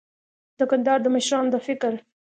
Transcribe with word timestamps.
د 0.59 0.59
کندهار 0.69 0.99
د 1.03 1.07
مشرانو 1.15 1.49
د 1.53 1.55
فکر 1.67 1.93